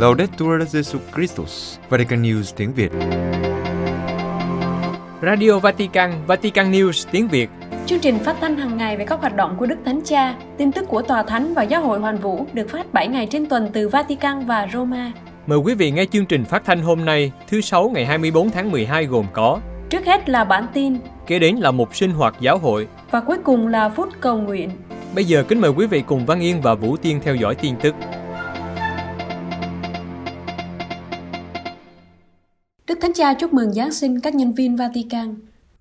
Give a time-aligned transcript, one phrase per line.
[0.00, 2.92] Laudetur Jesu Christus, Vatican News tiếng Việt.
[5.22, 7.50] Radio Vatican, Vatican News tiếng Việt.
[7.86, 10.72] Chương trình phát thanh hàng ngày về các hoạt động của Đức Thánh Cha, tin
[10.72, 13.70] tức của Tòa Thánh và Giáo hội Hoàn Vũ được phát 7 ngày trên tuần
[13.72, 15.12] từ Vatican và Roma.
[15.46, 18.70] Mời quý vị nghe chương trình phát thanh hôm nay, thứ Sáu ngày 24 tháng
[18.70, 19.60] 12 gồm có
[19.90, 22.88] Trước hết là bản tin, kế đến là một sinh hoạt giáo hội.
[23.10, 24.70] và cuối cùng là phút cầu nguyện.
[25.14, 27.74] Bây giờ kính mời quý vị cùng Văn Yên và Vũ Tiên theo dõi tin
[27.82, 27.94] tức.
[33.00, 35.34] Thánh Cha chúc mừng Giáng sinh các nhân viên Vatican.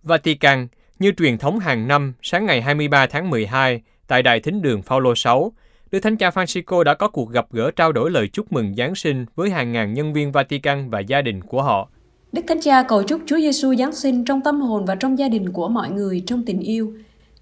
[0.04, 0.68] Vatican,
[1.00, 5.16] như truyền thống hàng năm, sáng ngày 23 tháng 12, tại Đại Thính đường Phaolô
[5.16, 5.52] 6,
[5.92, 8.96] Đức Thánh Cha Francisco đã có cuộc gặp gỡ trao đổi lời chúc mừng Giáng
[8.96, 11.90] sinh với hàng ngàn nhân viên Vatican và gia đình của họ.
[12.32, 15.30] Đức Thánh Cha cầu chúc Chúa Giêsu Giáng sinh trong tâm hồn và trong gia
[15.30, 16.94] đình của mọi người trong tình yêu.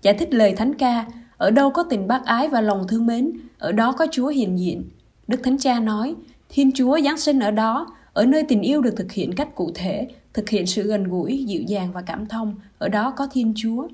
[0.02, 1.06] Giải thích lời Thánh ca,
[1.38, 4.60] ở đâu có tình bác ái và lòng thương mến, ở đó có Chúa hiện
[4.60, 4.84] diện.
[5.28, 6.16] Đức Thánh Cha nói,
[6.50, 7.88] Thiên Chúa Giáng sinh ở đó,
[8.18, 11.46] ở nơi tình yêu được thực hiện cách cụ thể, thực hiện sự gần gũi,
[11.48, 13.88] dịu dàng và cảm thông, ở đó có Thiên Chúa.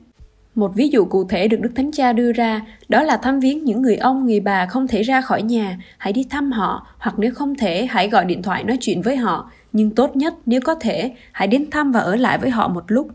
[0.56, 3.64] Một ví dụ cụ thể được Đức Thánh Cha đưa ra, đó là thăm viếng
[3.64, 7.20] những người ông, người bà không thể ra khỏi nhà, hãy đi thăm họ, hoặc
[7.20, 10.62] nếu không thể, hãy gọi điện thoại nói chuyện với họ, nhưng tốt nhất nếu
[10.62, 13.08] có thể, hãy đến thăm và ở lại với họ một lúc.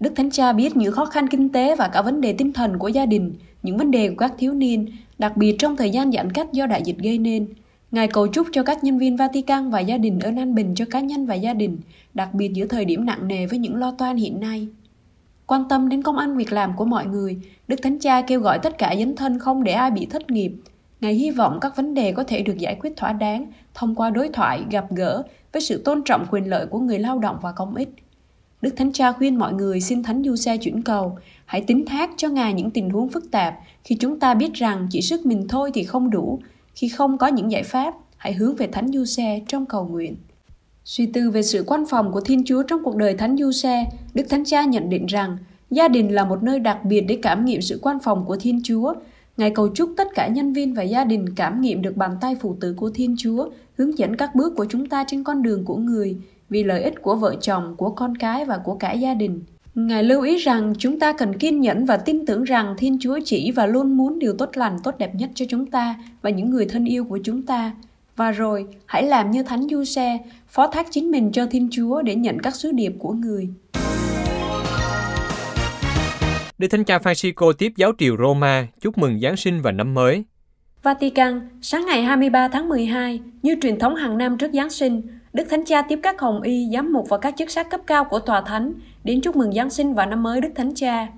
[0.00, 2.78] Đức Thánh Cha biết những khó khăn kinh tế và cả vấn đề tinh thần
[2.78, 4.86] của gia đình, những vấn đề của các thiếu niên,
[5.18, 7.46] đặc biệt trong thời gian giãn cách do đại dịch gây nên.
[7.92, 10.84] Ngài cầu chúc cho các nhân viên Vatican và gia đình ơn an bình cho
[10.90, 11.78] cá nhân và gia đình,
[12.14, 14.68] đặc biệt giữa thời điểm nặng nề với những lo toan hiện nay.
[15.46, 18.58] Quan tâm đến công ăn việc làm của mọi người, Đức Thánh Cha kêu gọi
[18.58, 20.52] tất cả dấn thân không để ai bị thất nghiệp.
[21.00, 24.10] Ngài hy vọng các vấn đề có thể được giải quyết thỏa đáng thông qua
[24.10, 27.52] đối thoại, gặp gỡ với sự tôn trọng quyền lợi của người lao động và
[27.52, 27.88] công ích.
[28.62, 32.10] Đức Thánh Cha khuyên mọi người xin Thánh Du Xe chuyển cầu, hãy tính thác
[32.16, 33.54] cho Ngài những tình huống phức tạp
[33.84, 36.40] khi chúng ta biết rằng chỉ sức mình thôi thì không đủ.
[36.74, 40.16] Khi không có những giải pháp, hãy hướng về Thánh Du Xe trong cầu nguyện.
[40.84, 43.86] Suy tư về sự quan phòng của Thiên Chúa trong cuộc đời Thánh Du Xe,
[44.14, 45.38] Đức Thánh Cha nhận định rằng
[45.70, 48.60] gia đình là một nơi đặc biệt để cảm nghiệm sự quan phòng của Thiên
[48.64, 48.94] Chúa.
[49.36, 52.34] Ngài cầu chúc tất cả nhân viên và gia đình cảm nghiệm được bàn tay
[52.40, 55.64] phụ tử của Thiên Chúa, hướng dẫn các bước của chúng ta trên con đường
[55.64, 56.16] của người,
[56.50, 59.40] vì lợi ích của vợ chồng, của con cái và của cả gia đình.
[59.74, 63.18] Ngài lưu ý rằng chúng ta cần kiên nhẫn và tin tưởng rằng Thiên Chúa
[63.24, 66.50] chỉ và luôn muốn điều tốt lành tốt đẹp nhất cho chúng ta và những
[66.50, 67.72] người thân yêu của chúng ta.
[68.16, 70.18] Và rồi, hãy làm như Thánh Du Xe,
[70.48, 73.48] phó thác chính mình cho Thiên Chúa để nhận các sứ điệp của người.
[76.58, 80.24] Đức Thánh Cha Francisco tiếp giáo triều Roma chúc mừng Giáng sinh và năm mới.
[80.82, 85.02] Vatican, sáng ngày 23 tháng 12, như truyền thống hàng năm trước Giáng sinh,
[85.32, 88.04] Đức Thánh Cha tiếp các hồng y, giám mục và các chức sắc cấp cao
[88.04, 88.72] của Tòa Thánh
[89.04, 91.08] đến chúc mừng Giáng sinh và năm mới Đức Thánh Cha.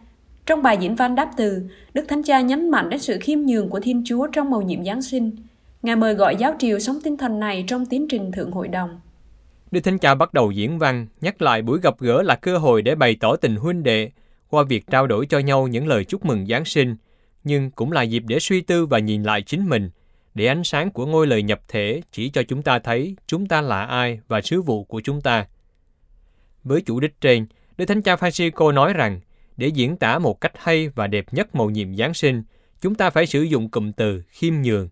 [0.47, 1.63] Trong bài diễn văn đáp từ,
[1.95, 4.85] Đức Thánh Cha nhấn mạnh đến sự khiêm nhường của Thiên Chúa trong mầu nhiệm
[4.85, 5.31] Giáng sinh.
[5.83, 9.01] Ngài mời gọi giáo triều sống tinh thần này trong tiến trình Thượng Hội đồng.
[9.71, 12.83] Đức Thánh Cha bắt đầu diễn văn, nhắc lại buổi gặp gỡ là cơ hội
[12.83, 14.11] để bày tỏ tình huynh đệ
[14.49, 16.97] qua việc trao đổi cho nhau những lời chúc mừng Giáng sinh,
[17.45, 19.91] nhưng cũng là dịp để suy tư và nhìn lại chính mình,
[20.35, 23.61] để ánh sáng của ngôi lời nhập thể chỉ cho chúng ta thấy chúng ta
[23.61, 25.47] là ai và sứ vụ của chúng ta.
[26.65, 27.47] Với chủ đích trên,
[27.77, 29.21] Đức Thánh Cha Francisco nói rằng,
[29.57, 32.43] để diễn tả một cách hay và đẹp nhất mầu nhiệm Giáng sinh,
[32.81, 34.89] chúng ta phải sử dụng cụm từ khiêm nhường.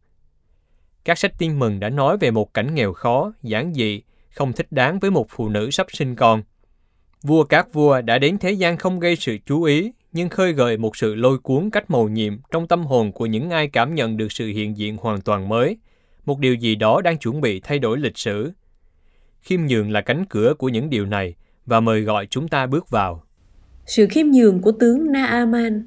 [1.04, 4.66] Các sách tin mừng đã nói về một cảnh nghèo khó, giản dị, không thích
[4.72, 6.42] đáng với một phụ nữ sắp sinh con.
[7.22, 10.76] Vua các vua đã đến thế gian không gây sự chú ý, nhưng khơi gợi
[10.76, 14.16] một sự lôi cuốn cách mầu nhiệm trong tâm hồn của những ai cảm nhận
[14.16, 15.76] được sự hiện diện hoàn toàn mới,
[16.24, 18.52] một điều gì đó đang chuẩn bị thay đổi lịch sử.
[19.40, 21.34] Khiêm nhường là cánh cửa của những điều này
[21.66, 23.22] và mời gọi chúng ta bước vào.
[23.86, 25.82] Sự khiêm nhường của tướng Naaman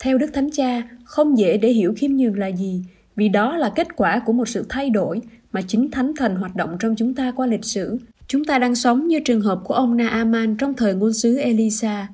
[0.00, 2.84] Theo Đức Thánh Cha, không dễ để hiểu khiêm nhường là gì,
[3.16, 5.20] vì đó là kết quả của một sự thay đổi
[5.52, 7.98] mà chính Thánh Thần hoạt động trong chúng ta qua lịch sử.
[8.26, 12.08] Chúng ta đang sống như trường hợp của ông Naaman trong thời ngôn sứ Elisa.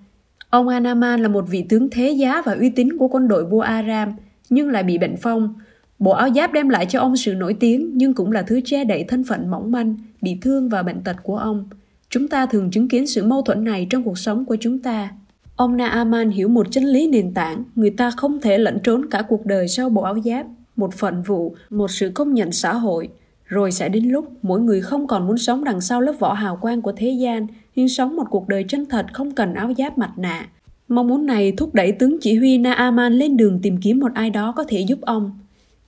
[0.51, 3.61] Ông Anaman là một vị tướng thế giá và uy tín của quân đội vua
[3.61, 4.13] Aram,
[4.51, 5.55] nhưng lại bị bệnh phong.
[5.99, 8.85] Bộ áo giáp đem lại cho ông sự nổi tiếng, nhưng cũng là thứ che
[8.85, 11.69] đậy thân phận mỏng manh, bị thương và bệnh tật của ông.
[12.11, 15.11] Chúng ta thường chứng kiến sự mâu thuẫn này trong cuộc sống của chúng ta.
[15.57, 19.23] Ông Naaman hiểu một chân lý nền tảng, người ta không thể lẩn trốn cả
[19.29, 20.47] cuộc đời sau bộ áo giáp,
[20.77, 23.09] một phận vụ, một sự công nhận xã hội.
[23.45, 26.57] Rồi sẽ đến lúc mỗi người không còn muốn sống đằng sau lớp vỏ hào
[26.57, 27.47] quang của thế gian,
[27.77, 30.49] nhưng sống một cuộc đời chân thật không cần áo giáp mặt nạ.
[30.89, 34.31] Mong muốn này thúc đẩy tướng chỉ huy Naaman lên đường tìm kiếm một ai
[34.31, 35.39] đó có thể giúp ông.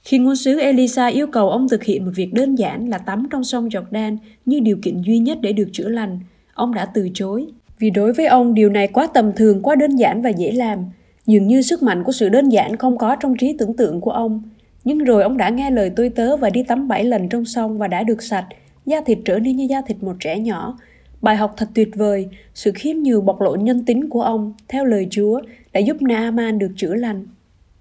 [0.02, 3.26] Khi ngôn sứ Elisa yêu cầu ông thực hiện một việc đơn giản là tắm
[3.31, 4.17] trong sông Jordan
[4.47, 6.20] như điều kiện duy nhất để được chữa lành,
[6.55, 7.47] ông đã từ chối.
[7.79, 10.79] Vì đối với ông điều này quá tầm thường, quá đơn giản và dễ làm.
[11.26, 14.11] Dường như sức mạnh của sự đơn giản không có trong trí tưởng tượng của
[14.11, 14.43] ông.
[14.85, 17.79] Nhưng rồi ông đã nghe lời tôi tớ và đi tắm bảy lần trong sông
[17.79, 18.47] và đã được sạch,
[18.87, 20.79] da thịt trở nên như da thịt một trẻ nhỏ.
[21.23, 24.85] Bài học thật tuyệt vời, sự khiêm nhường bộc lộ nhân tính của ông, theo
[24.85, 25.41] lời Chúa,
[25.73, 27.26] đã giúp Naaman được chữa lành.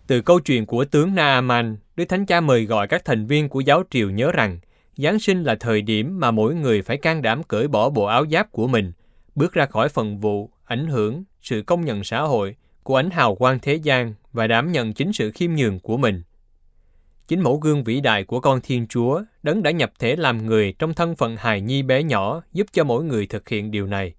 [0.08, 3.60] Từ câu chuyện của tướng Naaman, Đức Thánh Cha mời gọi các thành viên của
[3.60, 4.60] giáo triều nhớ rằng
[4.98, 8.26] Giáng sinh là thời điểm mà mỗi người phải can đảm cởi bỏ bộ áo
[8.32, 8.92] giáp của mình,
[9.36, 13.36] bước ra khỏi phần vụ, ảnh hưởng, sự công nhận xã hội của ánh hào
[13.36, 16.24] quang thế gian và đảm nhận chính sự khiêm nhường của mình.
[17.28, 20.74] Chính mẫu gương vĩ đại của con Thiên Chúa, đấng đã nhập thể làm người
[20.80, 24.14] trong thân phận hài nhi bé nhỏ, giúp cho mỗi người thực hiện điều này.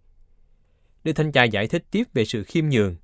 [1.04, 2.96] Đức Thánh Cha giải thích tiếp về sự khiêm nhường.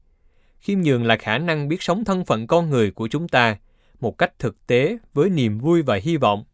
[0.58, 3.56] Khiêm nhường là khả năng biết sống thân phận con người của chúng ta
[4.00, 6.44] một cách thực tế với niềm vui và hy vọng.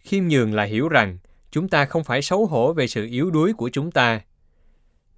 [0.00, 1.18] Khiêm nhường là hiểu rằng
[1.50, 4.20] chúng ta không phải xấu hổ về sự yếu đuối của chúng ta.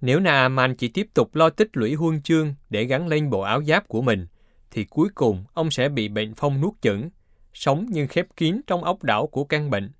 [0.01, 3.63] Nếu Naaman chỉ tiếp tục lo tích lũy huân chương để gắn lên bộ áo
[3.63, 4.27] giáp của mình,
[4.71, 7.09] thì cuối cùng ông sẽ bị bệnh phong nuốt chửng,
[7.53, 9.91] sống nhưng khép kín trong ốc đảo của căn bệnh.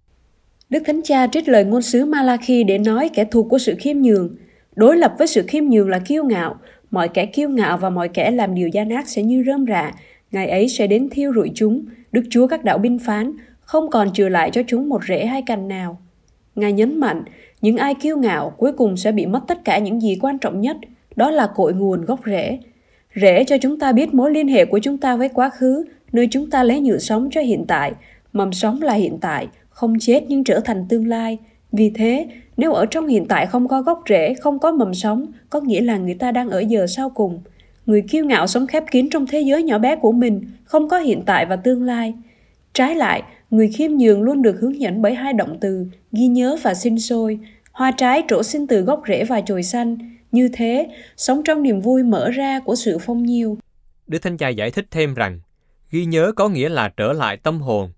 [0.69, 3.97] Đức Thánh Cha trích lời ngôn sứ Malachi để nói kẻ thù của sự khiêm
[3.97, 4.35] nhường.
[4.75, 6.59] Đối lập với sự khiêm nhường là kiêu ngạo,
[6.91, 9.91] mọi kẻ kiêu ngạo và mọi kẻ làm điều gian ác sẽ như rơm rạ,
[10.33, 13.31] ngày ấy sẽ đến thiêu rụi chúng, Đức Chúa các đạo binh phán,
[13.61, 15.97] không còn trừ lại cho chúng một rễ hay cành nào.
[16.55, 17.23] Ngài nhấn mạnh,
[17.61, 20.61] những ai kiêu ngạo cuối cùng sẽ bị mất tất cả những gì quan trọng
[20.61, 20.77] nhất,
[21.15, 22.59] đó là cội nguồn gốc rễ.
[23.15, 26.27] Rễ cho chúng ta biết mối liên hệ của chúng ta với quá khứ, nơi
[26.31, 27.93] chúng ta lấy nhựa sống cho hiện tại,
[28.33, 31.37] mầm sống là hiện tại, không chết nhưng trở thành tương lai.
[31.71, 32.27] Vì thế,
[32.57, 35.81] nếu ở trong hiện tại không có gốc rễ, không có mầm sống, có nghĩa
[35.81, 37.39] là người ta đang ở giờ sau cùng.
[37.85, 40.99] Người kiêu ngạo sống khép kín trong thế giới nhỏ bé của mình, không có
[40.99, 42.13] hiện tại và tương lai.
[42.73, 46.57] Trái lại, người khiêm nhường luôn được hướng dẫn bởi hai động từ, ghi nhớ
[46.63, 47.39] và sinh sôi.
[47.71, 49.97] Hoa trái trổ sinh từ gốc rễ và chồi xanh.
[50.31, 50.87] Như thế,
[51.17, 53.57] sống trong niềm vui mở ra của sự phong nhiêu.
[54.07, 55.39] Đức Thánh Cha giải thích thêm rằng,
[55.91, 57.91] ghi nhớ có nghĩa là trở lại tâm hồn.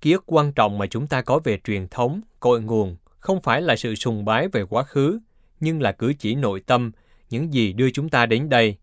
[0.00, 3.62] Ký ức quan trọng mà chúng ta có về truyền thống, cội nguồn, không phải
[3.62, 5.18] là sự sùng bái về quá khứ,
[5.60, 6.92] nhưng là cử chỉ nội tâm,
[7.30, 8.76] những gì đưa chúng ta đến đây.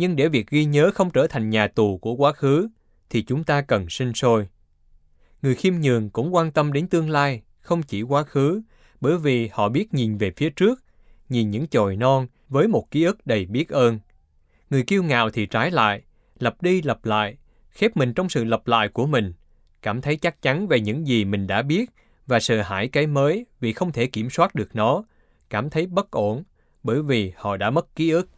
[0.00, 2.68] Nhưng để việc ghi nhớ không trở thành nhà tù của quá khứ,
[3.10, 4.48] thì chúng ta cần sinh sôi.
[5.42, 8.62] Người khiêm nhường cũng quan tâm đến tương lai, không chỉ quá khứ,
[9.00, 10.84] bởi vì họ biết nhìn về phía trước,
[11.28, 13.98] nhìn những chồi non với một ký ức đầy biết ơn.
[14.70, 16.02] Người kiêu ngạo thì trái lại,
[16.38, 17.36] lặp đi lặp lại,
[17.70, 19.32] khép mình trong sự lặp lại của mình,
[19.82, 21.90] cảm thấy chắc chắn về những gì mình đã biết
[22.26, 25.04] và sợ hãi cái mới vì không thể kiểm soát được nó,
[25.50, 26.42] cảm thấy bất ổn
[26.82, 28.28] bởi vì họ đã mất ký ức.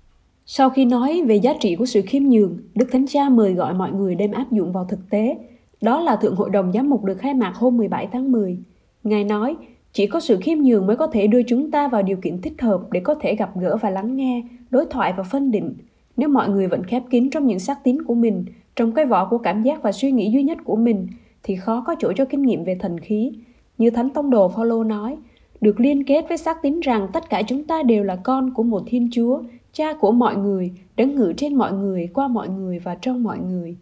[0.46, 3.74] Sau khi nói về giá trị của sự khiêm nhường, Đức Thánh Cha mời gọi
[3.74, 5.36] mọi người đem áp dụng vào thực tế.
[5.80, 8.58] Đó là Thượng Hội đồng Giám mục được khai mạc hôm 17 tháng 10.
[9.04, 9.56] Ngài nói,
[9.92, 12.62] chỉ có sự khiêm nhường mới có thể đưa chúng ta vào điều kiện thích
[12.62, 15.74] hợp để có thể gặp gỡ và lắng nghe, đối thoại và phân định.
[16.16, 18.44] Nếu mọi người vẫn khép kín trong những xác tín của mình,
[18.76, 21.06] trong cái vỏ của cảm giác và suy nghĩ duy nhất của mình,
[21.42, 23.32] thì khó có chỗ cho kinh nghiệm về thần khí.
[23.78, 25.16] Như Thánh Tông Đồ Phaolô nói,
[25.60, 28.62] được liên kết với xác tín rằng tất cả chúng ta đều là con của
[28.62, 29.40] một Thiên Chúa,
[29.72, 33.38] cha của mọi người, đấng ngự trên mọi người, qua mọi người và trong mọi
[33.38, 33.76] người.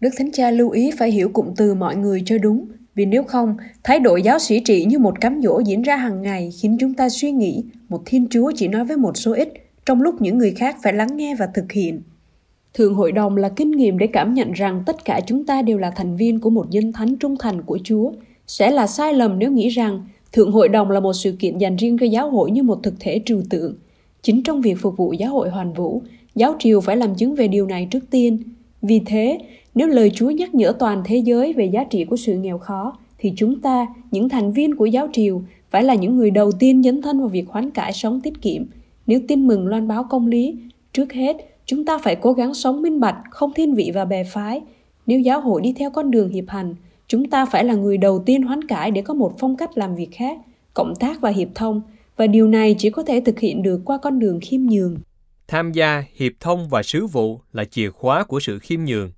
[0.00, 3.22] Đức Thánh Cha lưu ý phải hiểu cụm từ mọi người cho đúng, vì nếu
[3.22, 6.76] không, thái độ giáo sĩ trị như một cám dỗ diễn ra hàng ngày khiến
[6.80, 9.52] chúng ta suy nghĩ một Thiên Chúa chỉ nói với một số ít,
[9.86, 12.02] trong lúc những người khác phải lắng nghe và thực hiện.
[12.74, 15.78] Thường hội đồng là kinh nghiệm để cảm nhận rằng tất cả chúng ta đều
[15.78, 18.12] là thành viên của một dân thánh trung thành của Chúa.
[18.46, 21.76] Sẽ là sai lầm nếu nghĩ rằng Thượng hội đồng là một sự kiện dành
[21.76, 23.74] riêng cho giáo hội như một thực thể trừu tượng.
[24.22, 26.02] Chính trong việc phục vụ giáo hội hoàn vũ,
[26.34, 28.38] giáo triều phải làm chứng về điều này trước tiên.
[28.82, 29.38] Vì thế,
[29.74, 32.98] nếu lời Chúa nhắc nhở toàn thế giới về giá trị của sự nghèo khó,
[33.18, 36.82] thì chúng ta, những thành viên của giáo triều, phải là những người đầu tiên
[36.82, 38.64] dấn thân vào việc hoán cải sống tiết kiệm.
[39.06, 40.56] Nếu tin mừng loan báo công lý,
[40.92, 41.36] trước hết,
[41.66, 44.60] chúng ta phải cố gắng sống minh bạch, không thiên vị và bè phái.
[45.06, 46.74] Nếu giáo hội đi theo con đường hiệp hành,
[47.08, 49.94] chúng ta phải là người đầu tiên hoán cải để có một phong cách làm
[49.94, 50.38] việc khác,
[50.74, 51.82] cộng tác và hiệp thông,
[52.20, 54.96] và điều này chỉ có thể thực hiện được qua con đường khiêm nhường.
[55.48, 59.12] Tham gia, hiệp thông và sứ vụ là chìa khóa của sự khiêm nhường.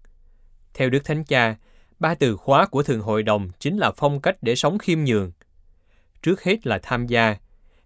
[0.75, 1.57] Theo Đức Thánh Cha,
[1.99, 5.33] ba từ khóa của Thượng Hội đồng chính là phong cách để sống khiêm nhường.
[6.23, 7.37] Trước hết là tham gia.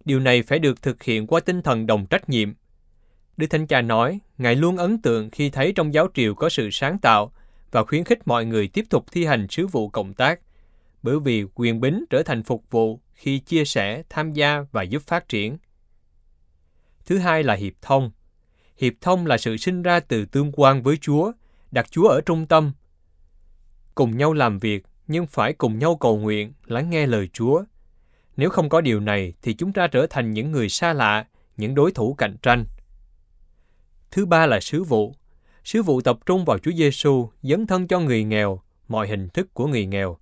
[0.04, 2.52] Điều này phải được thực hiện qua tinh thần đồng trách nhiệm.
[3.36, 6.68] Đức Thánh Cha nói, Ngài luôn ấn tượng khi thấy trong giáo triều có sự
[6.72, 7.32] sáng tạo
[7.70, 10.40] và khuyến khích mọi người tiếp tục thi hành sứ vụ cộng tác,
[11.06, 15.02] bởi vì quyền bính trở thành phục vụ khi chia sẻ, tham gia và giúp
[15.06, 15.58] phát triển.
[17.04, 18.10] Thứ hai là hiệp thông.
[18.78, 21.32] Hiệp thông là sự sinh ra từ tương quan với Chúa,
[21.70, 22.72] đặt Chúa ở trung tâm.
[23.94, 27.64] Cùng nhau làm việc, nhưng phải cùng nhau cầu nguyện, lắng nghe lời Chúa.
[28.36, 31.74] Nếu không có điều này thì chúng ta trở thành những người xa lạ, những
[31.74, 32.64] đối thủ cạnh tranh.
[34.10, 35.14] Thứ ba là sứ vụ.
[35.64, 39.54] Sứ vụ tập trung vào Chúa Giêsu dấn thân cho người nghèo, mọi hình thức
[39.54, 40.18] của người nghèo.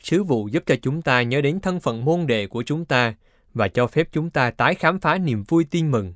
[0.00, 3.14] Sứ vụ giúp cho chúng ta nhớ đến thân phận môn đệ của chúng ta
[3.54, 6.14] và cho phép chúng ta tái khám phá niềm vui tin mừng.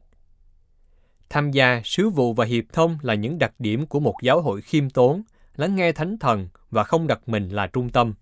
[1.29, 4.63] Tham gia sứ vụ và hiệp thông là những đặc điểm của một giáo hội
[4.63, 5.23] khiêm tốn,
[5.57, 8.15] lắng nghe thánh thần và không đặt mình là trung tâm.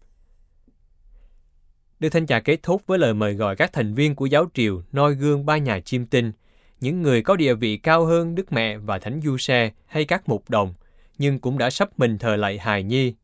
[2.00, 4.83] Đức Thánh Cha kết thúc với lời mời gọi các thành viên của giáo triều
[4.92, 6.33] noi gương ba nhà chiêm tinh,
[6.81, 10.28] những người có địa vị cao hơn Đức Mẹ và Thánh Du Xe hay các
[10.28, 10.75] mục đồng,
[11.19, 13.14] nhưng cũng đã sắp mình thờ lại hài nhi.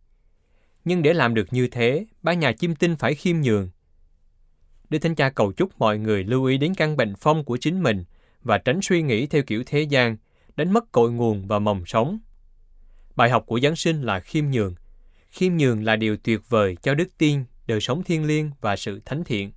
[0.85, 3.69] Nhưng để làm được như thế, ba nhà chiêm tinh phải khiêm nhường.
[4.91, 7.83] Đức Thánh Cha cầu chúc mọi người lưu ý đến căn bệnh phong của chính
[7.83, 8.05] mình
[8.43, 10.17] và tránh suy nghĩ theo kiểu thế gian,
[10.57, 12.19] đánh mất cội nguồn và mầm sống.
[13.17, 14.75] Bài học của Giáng sinh là khiêm nhường.
[15.31, 19.01] Khiêm nhường là điều tuyệt vời cho đức tin, đời sống thiêng liêng và sự
[19.05, 19.51] thánh thiện.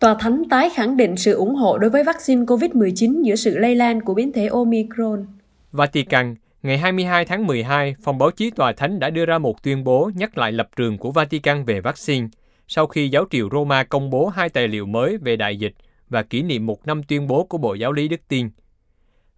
[0.00, 3.76] Tòa Thánh tái khẳng định sự ủng hộ đối với vaccine COVID-19 giữa sự lây
[3.76, 5.26] lan của biến thể Omicron.
[5.72, 9.84] Vatican, ngày 22 tháng 12, phòng báo chí Tòa Thánh đã đưa ra một tuyên
[9.84, 12.26] bố nhắc lại lập trường của Vatican về vaccine
[12.68, 15.74] sau khi giáo triều Roma công bố hai tài liệu mới về đại dịch
[16.08, 18.50] và kỷ niệm một năm tuyên bố của Bộ Giáo lý Đức Tin.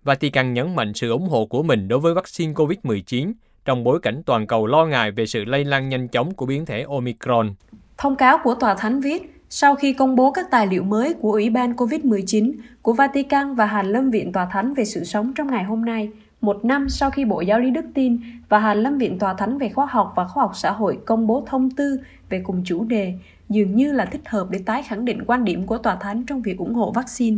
[0.02, 3.32] Vatican nhấn mạnh sự ủng hộ của mình đối với vaccine COVID-19
[3.64, 6.66] trong bối cảnh toàn cầu lo ngại về sự lây lan nhanh chóng của biến
[6.66, 7.54] thể Omicron.
[7.98, 11.32] Thông cáo của Tòa Thánh viết, sau khi công bố các tài liệu mới của
[11.32, 15.46] Ủy ban COVID-19 của Vatican và Hàn Lâm Viện Tòa Thánh về sự sống trong
[15.46, 16.10] ngày hôm nay,
[16.40, 18.18] một năm sau khi Bộ Giáo lý Đức Tin
[18.48, 21.26] và Hàn Lâm Viện Tòa Thánh về Khoa học và Khoa học Xã hội công
[21.26, 23.14] bố thông tư về cùng chủ đề,
[23.48, 26.42] dường như là thích hợp để tái khẳng định quan điểm của Tòa Thánh trong
[26.42, 27.36] việc ủng hộ vaccine.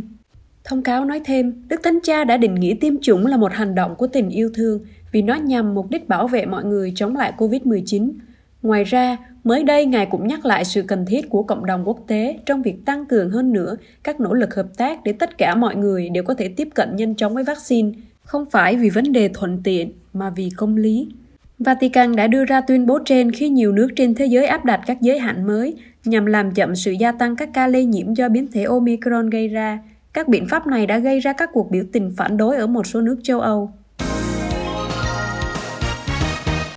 [0.63, 3.75] Thông cáo nói thêm, Đức Thánh Cha đã định nghĩa tiêm chủng là một hành
[3.75, 4.79] động của tình yêu thương
[5.11, 8.11] vì nó nhằm mục đích bảo vệ mọi người chống lại COVID-19.
[8.61, 11.99] Ngoài ra, mới đây Ngài cũng nhắc lại sự cần thiết của cộng đồng quốc
[12.07, 15.55] tế trong việc tăng cường hơn nữa các nỗ lực hợp tác để tất cả
[15.55, 17.91] mọi người đều có thể tiếp cận nhanh chóng với vaccine,
[18.23, 21.07] không phải vì vấn đề thuận tiện mà vì công lý.
[21.59, 24.81] Vatican đã đưa ra tuyên bố trên khi nhiều nước trên thế giới áp đặt
[24.85, 25.75] các giới hạn mới
[26.05, 29.47] nhằm làm chậm sự gia tăng các ca lây nhiễm do biến thể Omicron gây
[29.47, 29.79] ra.
[30.13, 32.87] Các biện pháp này đã gây ra các cuộc biểu tình phản đối ở một
[32.87, 33.71] số nước châu Âu.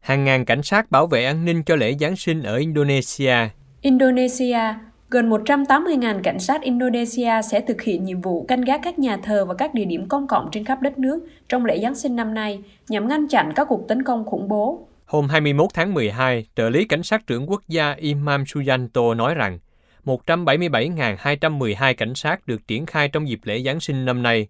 [0.02, 3.34] Hàng ngàn cảnh sát bảo vệ an ninh cho lễ Giáng sinh ở Indonesia.
[3.80, 4.74] Indonesia,
[5.16, 9.44] gần 180.000 cảnh sát Indonesia sẽ thực hiện nhiệm vụ canh gác các nhà thờ
[9.44, 12.34] và các địa điểm công cộng trên khắp đất nước trong lễ Giáng sinh năm
[12.34, 14.88] nay nhằm ngăn chặn các cuộc tấn công khủng bố.
[15.06, 19.58] Hôm 21 tháng 12, trợ lý cảnh sát trưởng quốc gia Imam Suyanto nói rằng
[20.04, 24.46] 177.212 cảnh sát được triển khai trong dịp lễ Giáng sinh năm nay.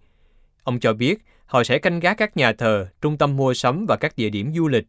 [0.62, 3.96] Ông cho biết họ sẽ canh gác các nhà thờ, trung tâm mua sắm và
[3.96, 4.86] các địa điểm du lịch.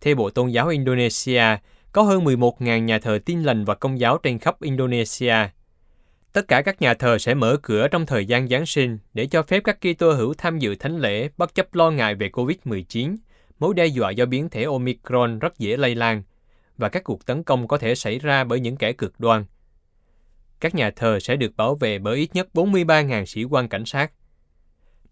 [0.00, 1.44] Theo Bộ Tôn giáo Indonesia,
[1.94, 5.34] có hơn 11.000 nhà thờ tin lành và công giáo trên khắp Indonesia.
[6.32, 9.42] Tất cả các nhà thờ sẽ mở cửa trong thời gian Giáng sinh để cho
[9.42, 13.16] phép các Kitô hữu tham dự thánh lễ bất chấp lo ngại về COVID-19,
[13.58, 16.22] mối đe dọa do biến thể Omicron rất dễ lây lan
[16.76, 19.44] và các cuộc tấn công có thể xảy ra bởi những kẻ cực đoan.
[20.60, 24.12] Các nhà thờ sẽ được bảo vệ bởi ít nhất 43.000 sĩ quan cảnh sát.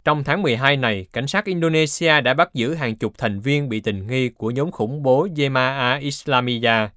[0.03, 3.79] Trong tháng 12 này, cảnh sát Indonesia đã bắt giữ hàng chục thành viên bị
[3.79, 6.91] tình nghi của nhóm khủng bố Jemaah Islamiyah.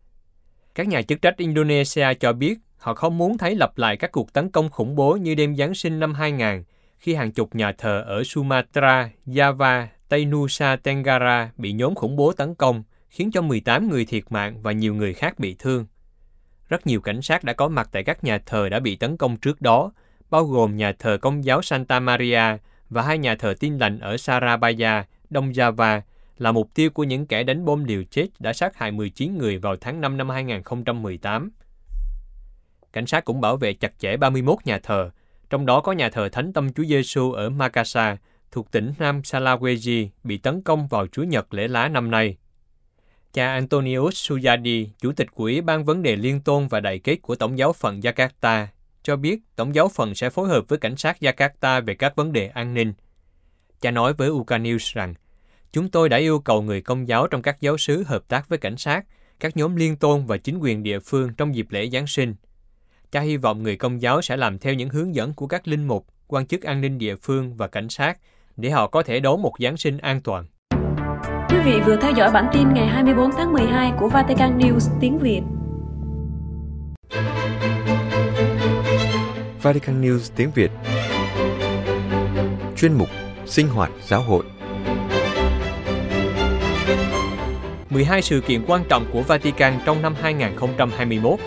[0.75, 4.33] Các nhà chức trách Indonesia cho biết họ không muốn thấy lặp lại các cuộc
[4.33, 6.65] tấn công khủng bố như đêm Giáng sinh năm 2000,
[6.99, 12.33] khi hàng chục nhà thờ ở Sumatra, Java, Tây Nusa Tenggara bị nhóm khủng bố
[12.33, 15.87] tấn công, khiến cho 18 người thiệt mạng và nhiều người khác bị thương.
[16.69, 19.37] Rất nhiều cảnh sát đã có mặt tại các nhà thờ đã bị tấn công
[19.37, 19.93] trước đó,
[20.31, 22.59] bao gồm nhà thờ công giáo Santa Maria
[22.91, 26.01] và hai nhà thờ tin lành ở Sarabaya, Đông Java,
[26.39, 29.59] là mục tiêu của những kẻ đánh bom liều chết đã sát hại 19 người
[29.59, 31.51] vào tháng 5 năm 2018.
[32.93, 35.11] Cảnh sát cũng bảo vệ chặt chẽ 31 nhà thờ,
[35.51, 38.17] trong đó có nhà thờ Thánh Tâm Chúa Giêsu ở Makassar,
[38.51, 42.37] thuộc tỉnh Nam Sulawesi, bị tấn công vào chủ Nhật lễ lá năm nay.
[43.33, 47.17] Cha Antonius Suyadi, Chủ tịch của Ủy ban Vấn đề Liên tôn và Đại kết
[47.23, 48.67] của Tổng giáo phận Jakarta,
[49.07, 52.33] cho biết Tổng giáo phận sẽ phối hợp với cảnh sát Jakarta về các vấn
[52.33, 52.93] đề an ninh.
[53.81, 55.15] Cha nói với Uka News rằng,
[55.73, 58.59] chúng tôi đã yêu cầu người công giáo trong các giáo sứ hợp tác với
[58.59, 59.05] cảnh sát,
[59.41, 62.35] các nhóm liên tôn và chính quyền địa phương trong dịp lễ Giáng sinh.
[63.11, 65.89] Cha hy vọng người công giáo sẽ làm theo những hướng dẫn của các linh
[65.89, 68.19] mục, quan chức an ninh địa phương và cảnh sát
[68.57, 70.45] để họ có thể đón một Giáng sinh an toàn.
[71.49, 75.19] Quý vị vừa theo dõi bản tin ngày 24 tháng 12 của Vatican News tiếng
[75.19, 75.43] Việt.
[79.67, 80.71] Vatican News tiếng Việt.
[82.77, 83.09] Chuyên mục
[83.47, 84.45] Sinh hoạt giáo hội.
[87.91, 91.39] 12 sự kiện quan trọng của Vatican trong năm 2021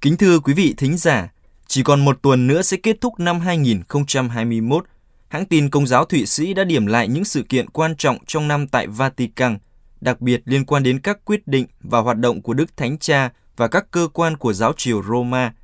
[0.00, 1.28] Kính thưa quý vị thính giả,
[1.66, 4.84] Chỉ còn một tuần nữa sẽ kết thúc năm 2021.
[5.28, 8.48] Hãng tin Công giáo Thụy Sĩ đã điểm lại những sự kiện quan trọng trong
[8.48, 9.58] năm tại Vatican,
[10.00, 13.30] đặc biệt liên quan đến các quyết định và hoạt động của Đức Thánh Cha
[13.58, 15.54] và các cơ quan của giáo triều Roma.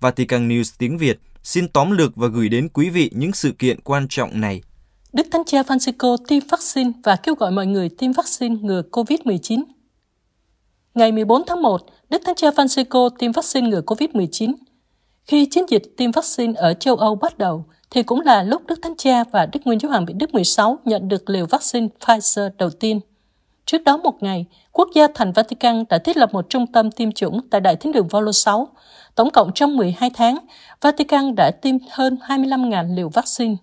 [0.00, 3.80] Vatican News tiếng Việt xin tóm lược và gửi đến quý vị những sự kiện
[3.80, 4.62] quan trọng này.
[5.12, 9.62] Đức Thánh Cha Francisco tiêm vaccine và kêu gọi mọi người tiêm vaccine ngừa COVID-19.
[10.94, 14.52] Ngày 14 tháng 1, Đức Thánh Cha Francisco tiêm vaccine ngừa COVID-19.
[15.24, 18.78] Khi chiến dịch tiêm vaccine ở châu Âu bắt đầu, thì cũng là lúc Đức
[18.82, 22.50] Thánh Cha và Đức Nguyên Giáo Hoàng Bị Đức 16 nhận được liều vaccine Pfizer
[22.58, 23.00] đầu tiên.
[23.66, 27.12] Trước đó một ngày, quốc gia thành Vatican đã thiết lập một trung tâm tiêm
[27.12, 28.68] chủng tại Đại Thánh đường Volo 6.
[29.14, 30.38] Tổng cộng trong 12 tháng,
[30.80, 33.56] Vatican đã tiêm hơn 25.000 liều vaccine.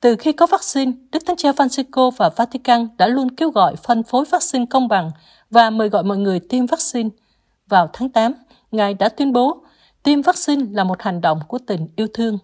[0.00, 4.02] Từ khi có vaccine, Đức Thánh Cha Francisco và Vatican đã luôn kêu gọi phân
[4.02, 5.10] phối vaccine công bằng
[5.50, 7.08] và mời gọi mọi người tiêm vaccine.
[7.68, 8.32] Vào tháng 8,
[8.72, 9.62] Ngài đã tuyên bố
[10.02, 12.38] tiêm vaccine là một hành động của tình yêu thương.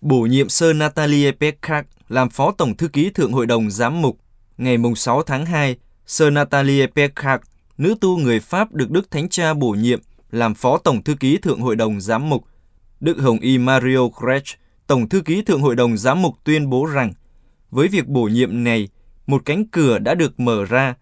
[0.00, 4.16] Bổ nhiệm Sơ Natalie Peckard làm Phó Tổng Thư ký Thượng Hội đồng Giám mục.
[4.58, 5.76] Ngày 6 tháng 2,
[6.10, 7.40] Sơ Natalie Pekak,
[7.78, 10.00] nữ tu người Pháp được Đức Thánh Cha bổ nhiệm
[10.30, 12.44] làm Phó Tổng Thư ký Thượng Hội đồng Giám mục.
[13.00, 16.86] Đức Hồng Y Mario Kretsch, Tổng Thư ký Thượng Hội đồng Giám mục tuyên bố
[16.86, 17.12] rằng,
[17.70, 18.88] với việc bổ nhiệm này,
[19.26, 20.94] một cánh cửa đã được mở ra,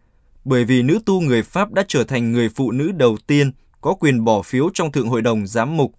[0.45, 3.95] bởi vì nữ tu người Pháp đã trở thành người phụ nữ đầu tiên có
[3.95, 5.95] quyền bỏ phiếu trong Thượng Hội đồng Giám mục.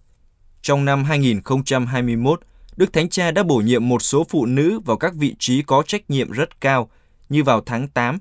[0.62, 2.40] Trong năm 2021,
[2.76, 5.82] Đức Thánh Cha đã bổ nhiệm một số phụ nữ vào các vị trí có
[5.86, 6.90] trách nhiệm rất cao,
[7.28, 8.18] như vào tháng 8,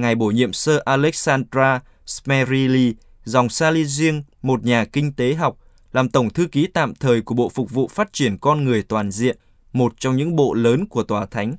[0.00, 5.58] Ngài bổ nhiệm Sir Alexandra Smerili, dòng Salesian, một nhà kinh tế học,
[5.92, 9.10] làm Tổng Thư ký tạm thời của Bộ Phục vụ Phát triển Con Người Toàn
[9.10, 9.36] diện,
[9.72, 11.56] một trong những bộ lớn của Tòa Thánh.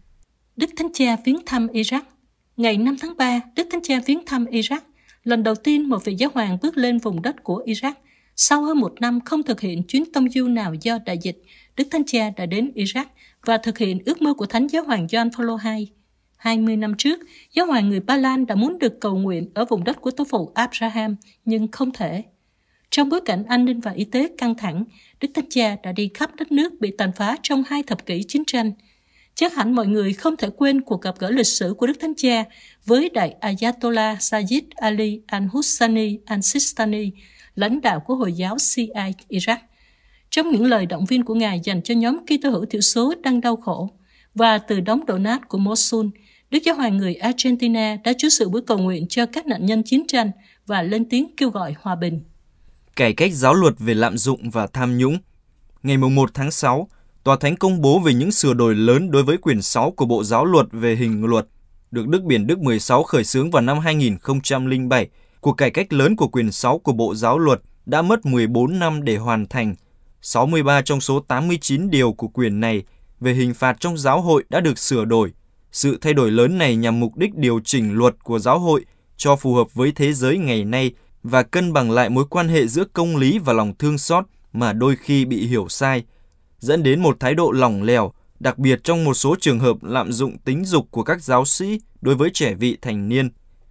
[0.56, 2.02] Đức Thánh Cha viếng thăm Iraq
[2.58, 4.80] Ngày 5 tháng 3, Đức Thánh Cha viếng thăm Iraq.
[5.24, 7.94] Lần đầu tiên một vị giáo hoàng bước lên vùng đất của Iraq.
[8.36, 11.42] Sau hơn một năm không thực hiện chuyến tông du nào do đại dịch,
[11.76, 13.06] Đức Thánh Cha đã đến Iraq
[13.46, 16.01] và thực hiện ước mơ của Thánh Giáo hoàng John Paul II.
[16.42, 17.20] 20 năm trước,
[17.54, 20.24] giáo hoàng người Ba Lan đã muốn được cầu nguyện ở vùng đất của tổ
[20.30, 22.24] phụ Abraham, nhưng không thể.
[22.90, 24.84] Trong bối cảnh an ninh và y tế căng thẳng,
[25.20, 28.24] Đức Thánh Cha đã đi khắp đất nước bị tàn phá trong hai thập kỷ
[28.24, 28.72] chiến tranh.
[29.36, 32.14] Chắc hẳn mọi người không thể quên cuộc gặp gỡ lịch sử của Đức Thánh
[32.18, 32.44] Cha
[32.86, 37.12] với Đại Ayatollah Sayyid Ali al-Husseini al-Sistani,
[37.56, 38.88] lãnh đạo của Hồi giáo Shia
[39.30, 39.58] Iraq.
[40.30, 43.42] Trong những lời động viên của Ngài dành cho nhóm Kitô hữu thiểu số đang
[43.42, 43.90] đau khổ,
[44.36, 46.06] và từ đống đổ nát của Mosul,
[46.52, 49.84] Đức Giáo hoàng người Argentina đã chủ sự buổi cầu nguyện cho các nạn nhân
[49.86, 50.32] chiến tranh
[50.68, 52.22] và lên tiếng kêu gọi hòa bình.
[52.96, 55.18] Cải cách giáo luật về lạm dụng và tham nhũng
[55.84, 56.88] Ngày 1 tháng 6,
[57.24, 60.24] Tòa Thánh công bố về những sửa đổi lớn đối với quyển 6 của Bộ
[60.24, 61.48] Giáo luật về hình luật,
[61.92, 65.10] được Đức Biển Đức 16 khởi xướng vào năm 2007.
[65.42, 69.04] Cuộc cải cách lớn của quyển 6 của Bộ Giáo luật đã mất 14 năm
[69.04, 69.76] để hoàn thành.
[70.22, 72.84] 63 trong số 89 điều của quyển này
[73.20, 75.32] về hình phạt trong giáo hội đã được sửa đổi.
[75.72, 78.86] Sự thay đổi lớn này nhằm mục đích điều chỉnh luật của giáo hội
[79.18, 80.92] cho phù hợp với thế giới ngày nay
[81.24, 84.74] và cân bằng lại mối quan hệ giữa công lý và lòng thương xót mà
[84.74, 86.04] đôi khi bị hiểu sai,
[86.60, 90.12] dẫn đến một thái độ lỏng lẻo, đặc biệt trong một số trường hợp lạm
[90.12, 93.30] dụng tính dục của các giáo sĩ đối với trẻ vị thành niên.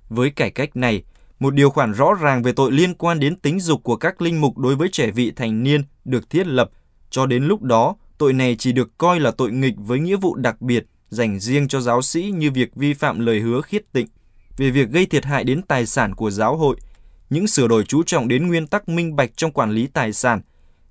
[0.09, 1.03] Với cải cách này,
[1.41, 4.41] một điều khoản rõ ràng về tội liên quan đến tính dục của các linh
[4.41, 6.71] mục đối với trẻ vị thành niên được thiết lập.
[7.11, 10.35] Cho đến lúc đó, tội này chỉ được coi là tội nghịch với nghĩa vụ
[10.35, 14.07] đặc biệt dành riêng cho giáo sĩ như việc vi phạm lời hứa khiết tịnh,
[14.57, 16.77] về việc gây thiệt hại đến tài sản của giáo hội,
[17.31, 20.40] những sửa đổi chú trọng đến nguyên tắc minh bạch trong quản lý tài sản,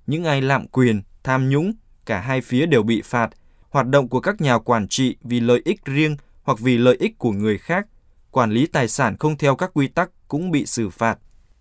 [0.06, 1.72] những ai lạm quyền, tham nhũng,
[2.04, 3.30] cả hai phía đều bị phạt,
[3.70, 7.18] hoạt động của các nhà quản trị vì lợi ích riêng hoặc vì lợi ích
[7.18, 7.86] của người khác,
[8.30, 11.18] quản lý tài sản không theo các quy tắc cũng bị xử phạt.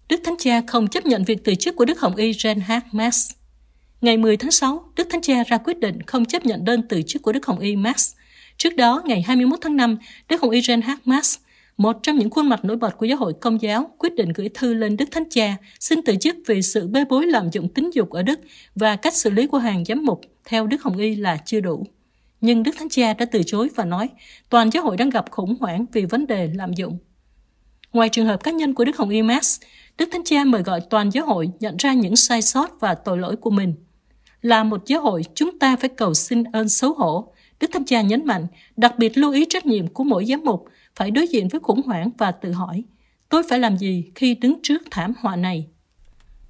[0.09, 3.31] Đức Thánh Cha không chấp nhận việc từ chức của Đức Hồng Y Reinhard Marx.
[4.01, 7.01] Ngày 10 tháng 6, Đức Thánh Cha ra quyết định không chấp nhận đơn từ
[7.07, 8.13] chức của Đức Hồng Y Marx.
[8.59, 9.97] Trước đó, ngày 21 tháng 5,
[10.29, 11.37] Đức Hồng Y Reinhard Marx,
[11.77, 14.49] một trong những khuôn mặt nổi bật của giáo hội công giáo, quyết định gửi
[14.53, 17.89] thư lên Đức Thánh Cha xin từ chức vì sự bê bối lạm dụng tính
[17.93, 18.39] dục ở Đức
[18.75, 21.85] và cách xử lý của hàng giám mục theo Đức Hồng Y là chưa đủ.
[22.41, 24.09] Nhưng Đức Thánh Cha đã từ chối và nói
[24.49, 26.97] toàn giáo hội đang gặp khủng hoảng vì vấn đề lạm dụng.
[27.93, 29.61] Ngoài trường hợp cá nhân của Đức Hồng Y Max,
[29.97, 33.17] Đức Thánh Cha mời gọi toàn giáo hội nhận ra những sai sót và tội
[33.17, 33.73] lỗi của mình–
[34.41, 37.33] là một giáo hội, chúng ta phải cầu xin ơn xấu hổ.
[37.59, 40.65] Đức Thánh Cha nhấn mạnh, đặc biệt lưu ý trách nhiệm của mỗi giám mục
[40.95, 42.83] phải đối diện với khủng hoảng và tự hỏi,
[43.29, 45.67] tôi phải làm gì khi đứng trước thảm họa này?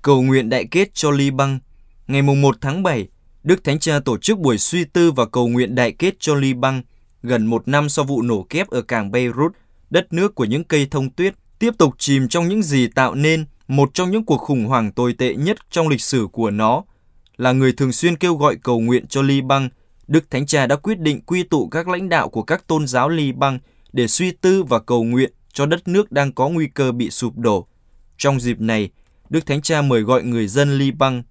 [0.01, 1.59] Cầu nguyện đại kết cho Liban
[2.07, 3.07] Ngày 1 tháng 7,
[3.43, 6.81] Đức Thánh Cha tổ chức buổi suy tư và cầu nguyện đại kết cho Liban
[7.23, 9.51] gần một năm sau vụ nổ kép ở cảng Beirut,
[9.89, 13.45] đất nước của những cây thông tuyết, tiếp tục chìm trong những gì tạo nên
[13.67, 16.83] một trong những cuộc khủng hoảng tồi tệ nhất trong lịch sử của nó–
[17.39, 19.69] là người thường xuyên kêu gọi cầu nguyện cho Liban,
[20.09, 23.09] Đức Thánh Cha đã quyết định quy tụ các lãnh đạo của các tôn giáo
[23.09, 23.59] Liban
[23.93, 27.37] để suy tư và cầu nguyện cho đất nước đang có nguy cơ bị sụp
[27.37, 27.67] đổ.
[28.17, 28.89] Trong dịp này,
[29.29, 31.23] Đức Thánh Cha mời gọi người dân Liban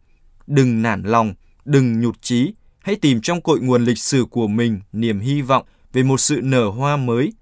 [0.46, 4.80] đừng nản lòng, đừng nhụt chí, hãy tìm trong cội nguồn lịch sử của mình
[4.92, 7.32] niềm hy vọng về một sự nở hoa mới.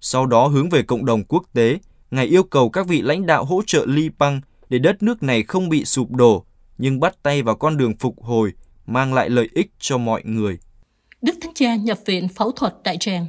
[0.00, 1.78] Sau đó hướng về cộng đồng quốc tế,
[2.10, 5.68] Ngài yêu cầu các vị lãnh đạo hỗ trợ Liban để đất nước này không
[5.68, 6.44] bị sụp đổ,
[6.78, 8.52] nhưng bắt tay vào con đường phục hồi,
[8.86, 10.58] mang lại lợi ích cho mọi người.
[11.22, 13.26] Đức Thánh Cha nhập viện phẫu thuật đại tràng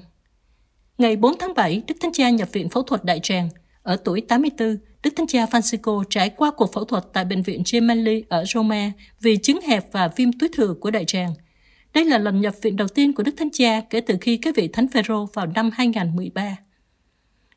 [0.98, 3.50] Ngày 4 tháng 7, Đức Thánh Cha nhập viện phẫu thuật đại tràng.
[3.82, 7.64] Ở tuổi 84, Đức Thánh Cha Francisco trải qua cuộc phẫu thuật tại bệnh viện
[7.72, 11.34] Gemelli ở Roma vì chứng hẹp và viêm túi thừa của đại tràng.
[11.94, 14.54] Đây là lần nhập viện đầu tiên của Đức Thánh Cha kể từ khi cái
[14.54, 16.58] vị Thánh Phêrô vào năm 2013.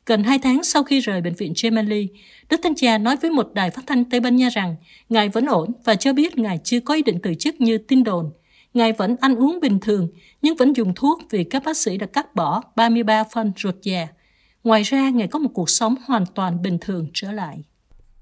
[0.05, 2.07] Gần hai tháng sau khi rời bệnh viện Gemelli,
[2.49, 4.75] Đức Thánh Cha nói với một đài phát thanh Tây Ban Nha rằng
[5.09, 8.03] Ngài vẫn ổn và cho biết Ngài chưa có ý định từ chức như tin
[8.03, 8.31] đồn.
[8.73, 10.07] Ngài vẫn ăn uống bình thường,
[10.41, 14.07] nhưng vẫn dùng thuốc vì các bác sĩ đã cắt bỏ 33 phân ruột già.
[14.63, 17.63] Ngoài ra, Ngài có một cuộc sống hoàn toàn bình thường trở lại.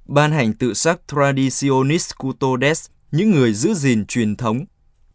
[0.06, 4.66] Ban hành tự sắc Traditionis Custodes, những người giữ gìn truyền thống.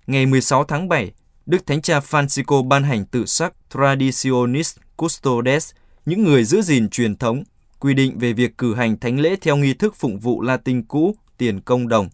[0.07, 1.12] Ngày 16 tháng 7,
[1.46, 5.70] Đức Thánh Cha Francisco ban hành tự sắc Traditionis Custodes,
[6.07, 7.42] những người giữ gìn truyền thống,
[7.81, 11.14] quy định về việc cử hành thánh lễ theo nghi thức phụng vụ Latin cũ,
[11.38, 12.09] tiền công đồng.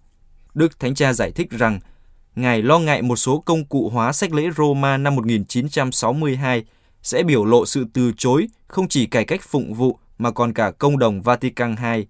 [0.54, 1.80] Đức Thánh Cha giải thích rằng,
[2.36, 6.64] Ngài lo ngại một số công cụ hóa sách lễ Roma năm 1962
[7.02, 10.70] sẽ biểu lộ sự từ chối không chỉ cải cách phụng vụ mà còn cả
[10.70, 12.06] công đồng Vatican II.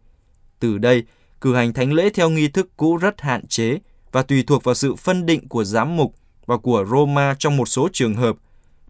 [0.61, 1.03] Từ đây,
[1.41, 3.79] cử hành thánh lễ theo nghi thức cũ rất hạn chế
[4.13, 6.15] và tùy thuộc vào sự phân định của giám mục
[6.47, 8.37] và của Roma trong một số trường hợp.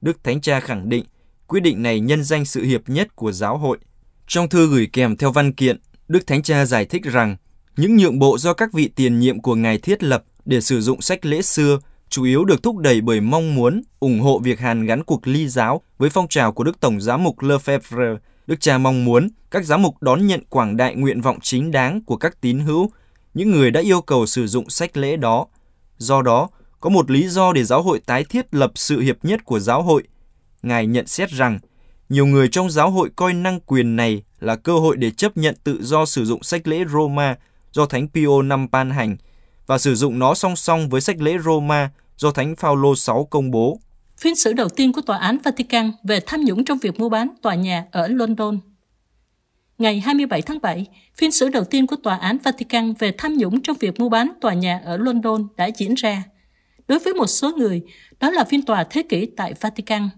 [0.01, 1.05] Đức Thánh Cha khẳng định
[1.47, 3.79] quyết định này nhân danh sự hiệp nhất của giáo hội.
[4.27, 7.37] Trong thư gửi kèm theo văn kiện, Đức Thánh Cha giải thích rằng
[7.77, 11.01] những nhượng bộ do các vị tiền nhiệm của Ngài thiết lập để sử dụng
[11.01, 11.79] sách lễ xưa
[12.13, 15.49] chủ yếu được thúc đẩy bởi mong muốn ủng hộ việc hàn gắn cuộc ly
[15.49, 18.17] giáo với phong trào của Đức Tổng Giám mục Lefebvre.
[18.47, 22.01] Đức cha mong muốn các giám mục đón nhận quảng đại nguyện vọng chính đáng
[22.05, 22.91] của các tín hữu,
[23.35, 25.47] những người đã yêu cầu sử dụng sách lễ đó.
[25.99, 26.49] Do đó,
[26.81, 29.83] có một lý do để giáo hội tái thiết lập sự hiệp nhất của giáo
[29.83, 30.03] hội.
[30.63, 31.59] Ngài nhận xét rằng,
[32.09, 35.55] nhiều người trong giáo hội coi năng quyền này là cơ hội để chấp nhận
[35.65, 37.37] tự do sử dụng sách lễ Roma
[37.73, 39.17] do Thánh Pio năm ban hành
[39.67, 43.51] và sử dụng nó song song với sách lễ Roma do Thánh Phaolô 6 công
[43.51, 43.79] bố.
[44.19, 47.29] Phiên xử đầu tiên của Tòa án Vatican về tham nhũng trong việc mua bán
[47.43, 48.59] tòa nhà ở London.
[49.79, 53.63] Ngày 27 tháng 7, phiên xử đầu tiên của Tòa án Vatican về tham nhũng
[53.63, 56.23] trong việc mua bán tòa nhà ở London đã diễn ra.
[56.89, 57.83] Đối với một số người,
[58.21, 60.09] đó là phiên tòa thế kỷ tại Vatican.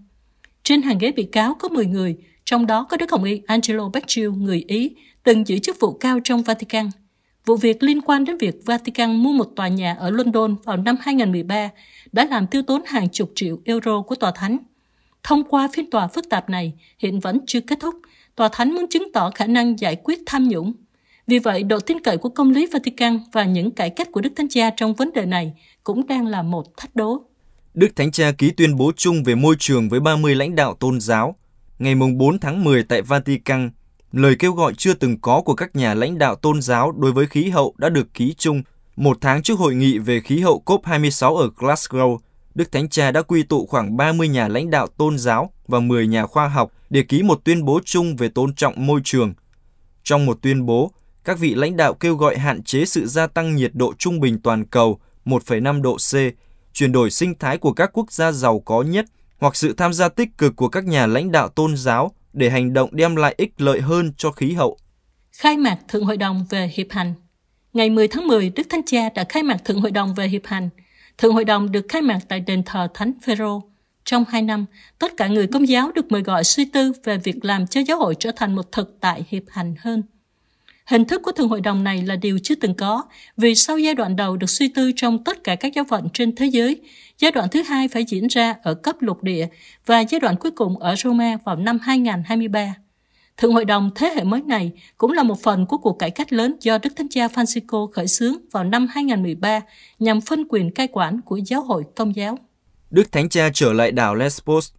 [0.63, 3.89] Trên hàng ghế bị cáo có 10 người, trong đó có Đức Hồng Y Angelo
[3.89, 6.89] Becciu, người Ý, từng giữ chức vụ cao trong Vatican–
[7.45, 10.95] Vụ việc liên quan đến việc Vatican mua một tòa nhà ở London vào năm
[11.01, 11.69] 2013
[12.11, 14.57] đã làm tiêu tốn hàng chục triệu euro của tòa thánh.
[15.23, 17.95] Thông qua phiên tòa phức tạp này, hiện vẫn chưa kết thúc,
[18.35, 20.73] tòa thánh muốn chứng tỏ khả năng giải quyết tham nhũng.
[21.27, 24.33] Vì vậy, độ tin cậy của công lý Vatican và những cải cách của Đức
[24.35, 25.53] Thánh Cha trong vấn đề này
[25.83, 27.23] cũng đang là một thách đố.
[27.73, 30.99] Đức Thánh Cha ký tuyên bố chung về môi trường với 30 lãnh đạo tôn
[31.01, 31.35] giáo.
[31.79, 33.71] Ngày 4 tháng 10 tại Vatican,
[34.15, 37.27] lời kêu gọi chưa từng có của các nhà lãnh đạo tôn giáo đối với
[37.27, 38.61] khí hậu đã được ký chung
[38.95, 42.17] một tháng trước hội nghị về khí hậu COP26 ở Glasgow.
[42.55, 46.07] Đức Thánh Cha đã quy tụ khoảng 30 nhà lãnh đạo tôn giáo và 10
[46.07, 49.33] nhà khoa học để ký một tuyên bố chung về tôn trọng môi trường.
[50.03, 50.91] Trong một tuyên bố,
[51.23, 54.41] các vị lãnh đạo kêu gọi hạn chế sự gia tăng nhiệt độ trung bình
[54.41, 56.13] toàn cầu 1,5 độ C,
[56.73, 59.05] chuyển đổi sinh thái của các quốc gia giàu có nhất
[59.39, 62.73] hoặc sự tham gia tích cực của các nhà lãnh đạo tôn giáo để hành
[62.73, 64.77] động đem lại ích lợi hơn cho khí hậu.
[65.31, 67.13] Khai mạc Thượng Hội đồng về Hiệp hành
[67.73, 70.45] Ngày 10 tháng 10, Đức Thánh Cha đã khai mạc Thượng Hội đồng về Hiệp
[70.45, 70.69] hành.
[71.17, 73.61] Thượng Hội đồng được khai mạc tại đền thờ Thánh Phêrô.
[74.05, 74.65] Trong hai năm,
[74.99, 77.97] tất cả người công giáo được mời gọi suy tư về việc làm cho giáo
[77.97, 80.03] hội trở thành một thực tại hiệp hành hơn.
[80.85, 83.03] Hình thức của thường Hội đồng này là điều chưa từng có,
[83.37, 86.35] vì sau giai đoạn đầu được suy tư trong tất cả các giáo phận trên
[86.35, 86.81] thế giới,
[87.19, 89.47] giai đoạn thứ hai phải diễn ra ở cấp lục địa
[89.85, 92.75] và giai đoạn cuối cùng ở Roma vào năm 2023.
[93.37, 96.33] Thượng Hội đồng thế hệ mới này cũng là một phần của cuộc cải cách
[96.33, 99.61] lớn do Đức Thánh Cha Francisco khởi xướng vào năm 2013
[99.99, 102.37] nhằm phân quyền cai quản của giáo hội công giáo.
[102.89, 104.71] Đức Thánh Cha trở lại đảo Lesbos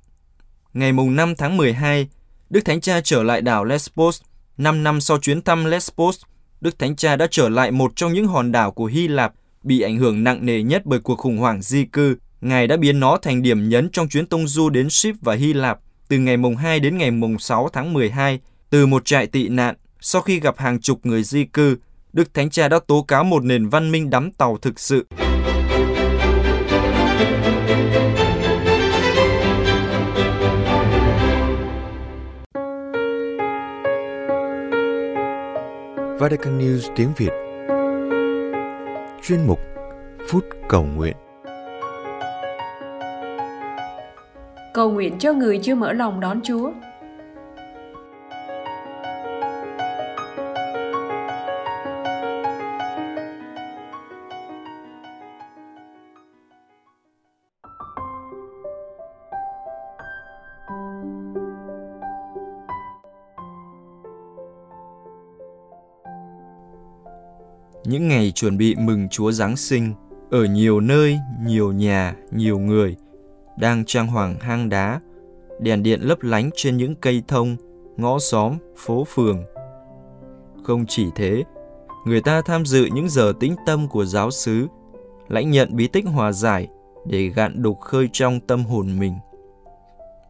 [0.73, 2.09] Ngày 5 tháng 12,
[2.51, 4.21] Đức Thánh Cha trở lại đảo Lesbos
[4.59, 6.21] 5 năm sau chuyến thăm Lesbos,
[6.61, 9.81] Đức Thánh Cha đã trở lại một trong những hòn đảo của Hy Lạp bị
[9.81, 12.16] ảnh hưởng nặng nề nhất bởi cuộc khủng hoảng di cư.
[12.40, 15.53] Ngài đã biến nó thành điểm nhấn trong chuyến tông du đến Ship và Hy
[15.53, 18.40] Lạp từ ngày mùng 2 đến ngày mùng 6 tháng 12
[18.71, 19.75] từ một trại tị nạn.
[20.01, 21.77] Sau khi gặp hàng chục người di cư,
[22.12, 25.07] Đức Thánh Cha đã tố cáo một nền văn minh đắm tàu thực sự.
[36.18, 37.31] Vatican News tiếng Việt.
[39.22, 39.59] Chuyên mục
[40.29, 41.16] Phút Cầu Nguyện.
[44.74, 46.70] Cầu nguyện cho người chưa mở lòng đón Chúa.
[68.37, 69.92] Chuẩn bị mừng Chúa Giáng sinh,
[70.31, 72.96] ở nhiều nơi, nhiều nhà, nhiều người,
[73.59, 75.01] đang trang hoàng hang đá,
[75.61, 77.57] đèn điện lấp lánh trên những cây thông,
[77.96, 79.44] ngõ xóm, phố phường.
[80.64, 81.44] Không chỉ thế,
[82.07, 84.66] người ta tham dự những giờ tĩnh tâm của giáo xứ,
[85.29, 86.68] lãnh nhận bí tích hòa giải
[87.07, 89.14] để gạn đục khơi trong tâm hồn mình.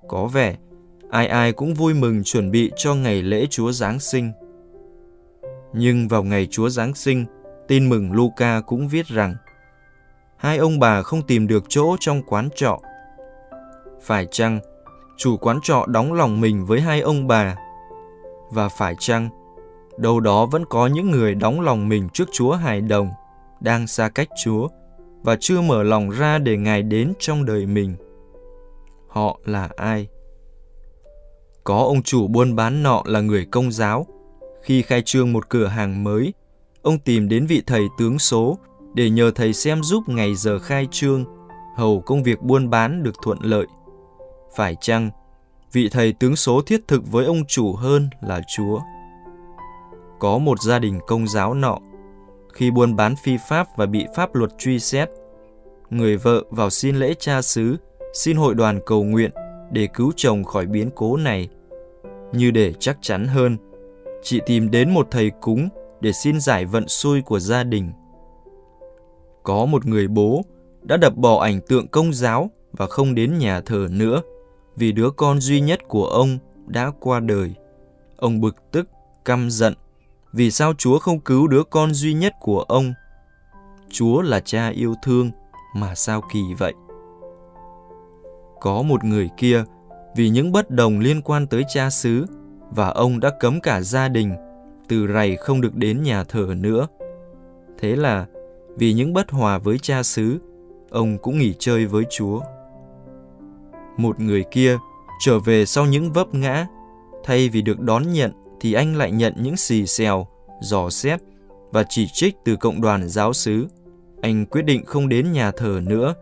[0.08, 0.56] Có vẻ,
[1.10, 4.32] ai ai cũng vui mừng chuẩn bị cho ngày lễ Chúa Giáng sinh.
[5.72, 7.24] Nhưng vào ngày Chúa Giáng sinh,
[7.68, 9.34] tin mừng Luca cũng viết rằng
[10.36, 12.78] hai ông bà không tìm được chỗ trong quán trọ.
[14.02, 14.60] Phải chăng
[15.16, 17.56] chủ quán trọ đóng lòng mình với hai ông bà?
[18.50, 19.28] Và phải chăng
[19.98, 23.10] đâu đó vẫn có những người đóng lòng mình trước Chúa hài đồng,
[23.60, 24.68] đang xa cách Chúa
[25.22, 27.96] và chưa mở lòng ra để Ngài đến trong đời mình?
[29.08, 30.08] Họ là ai?
[31.64, 34.06] Có ông chủ buôn bán nọ là người công giáo.
[34.62, 36.34] Khi khai trương một cửa hàng mới,
[36.86, 38.58] ông tìm đến vị thầy tướng số
[38.94, 41.24] để nhờ thầy xem giúp ngày giờ khai trương,
[41.76, 43.66] hầu công việc buôn bán được thuận lợi.
[44.56, 45.10] Phải chăng
[45.72, 48.80] vị thầy tướng số thiết thực với ông chủ hơn là Chúa?
[50.18, 51.78] Có một gia đình công giáo nọ,
[52.52, 55.10] khi buôn bán phi pháp và bị pháp luật truy xét,
[55.90, 57.76] người vợ vào xin lễ cha xứ,
[58.14, 59.30] xin hội đoàn cầu nguyện
[59.70, 61.48] để cứu chồng khỏi biến cố này.
[62.32, 63.56] Như để chắc chắn hơn,
[64.22, 65.68] chị tìm đến một thầy cúng
[66.00, 67.92] để xin giải vận xui của gia đình.
[69.42, 70.42] Có một người bố
[70.82, 74.22] đã đập bỏ ảnh tượng công giáo và không đến nhà thờ nữa
[74.76, 77.54] vì đứa con duy nhất của ông đã qua đời.
[78.16, 78.88] Ông bực tức,
[79.24, 79.74] căm giận
[80.32, 82.92] vì sao Chúa không cứu đứa con duy nhất của ông.
[83.90, 85.30] Chúa là cha yêu thương
[85.74, 86.74] mà sao kỳ vậy?
[88.60, 89.64] Có một người kia
[90.16, 92.26] vì những bất đồng liên quan tới cha xứ
[92.70, 94.36] và ông đã cấm cả gia đình
[94.88, 96.86] từ rày không được đến nhà thờ nữa.
[97.78, 98.26] Thế là
[98.76, 100.38] vì những bất hòa với cha xứ,
[100.90, 102.40] ông cũng nghỉ chơi với Chúa.
[103.96, 104.78] Một người kia
[105.20, 106.66] trở về sau những vấp ngã,
[107.24, 110.26] thay vì được đón nhận thì anh lại nhận những xì xèo,
[110.60, 111.20] dò xét
[111.70, 113.66] và chỉ trích từ cộng đoàn giáo xứ.
[114.20, 116.14] Anh quyết định không đến nhà thờ nữa,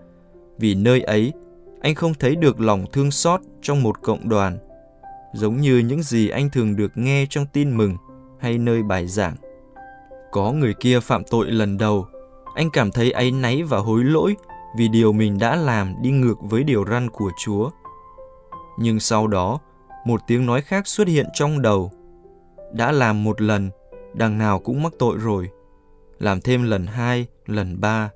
[0.59, 1.33] vì nơi ấy
[1.81, 4.59] anh không thấy được lòng thương xót trong một cộng đoàn,
[5.35, 7.97] giống như những gì anh thường được nghe trong tin mừng
[8.45, 9.37] hay nơi bài giảng.
[10.33, 12.07] Có người kia phạm tội lần đầu,
[12.55, 14.37] anh cảm thấy áy náy và hối lỗi
[14.77, 17.71] vì điều mình đã làm đi ngược với điều răn của Chúa.
[18.79, 19.59] Nhưng sau đó,
[20.07, 21.91] một tiếng nói khác xuất hiện trong đầu.
[22.73, 23.71] Đã làm một lần,
[24.15, 25.51] đằng nào cũng mắc tội rồi.
[26.19, 28.11] Làm thêm lần hai, lần ba.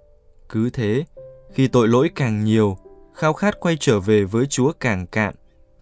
[0.49, 1.05] Cứ thế,
[1.53, 2.77] khi tội lỗi càng nhiều,
[3.15, 5.35] khao khát quay trở về với Chúa càng cạn,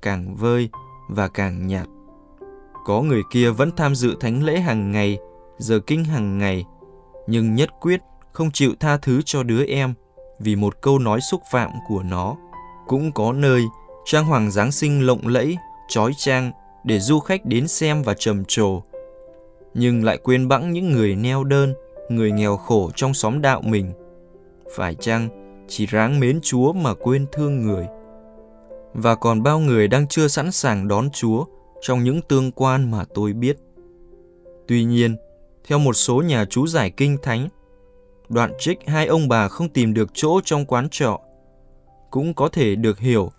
[0.03, 0.69] càng vơi
[1.09, 1.87] và càng nhạt.
[2.87, 5.19] Có người kia vẫn tham dự thánh lễ hàng ngày,
[5.59, 6.65] giờ kinh hàng ngày,
[7.27, 8.01] nhưng nhất quyết
[8.33, 9.95] không chịu tha thứ cho đứa em
[10.39, 12.37] vì một câu nói xúc phạm của nó.
[12.87, 13.63] Cũng có nơi
[14.05, 15.57] trang hoàng Giáng sinh lộng lẫy,
[15.89, 16.53] trói trang
[16.85, 18.83] để du khách đến xem và trầm trồ.
[19.75, 21.75] Nhưng lại quên bẵng những người neo đơn,
[22.09, 23.93] người nghèo khổ trong xóm đạo mình.
[24.77, 25.29] Phải chăng
[25.69, 27.87] chỉ ráng mến Chúa mà quên thương người?
[28.95, 31.45] Và còn bao người đang chưa sẵn sàng đón Chúa
[31.81, 33.57] trong những tương quan mà tôi biết.
[34.69, 35.17] Tuy nhiên,
[35.69, 37.49] theo một số nhà chú giải kinh thánh,
[38.29, 41.21] đoạn trích hai ông bà không tìm được chỗ trong quán trọ
[42.11, 43.31] cũng có thể được hiểu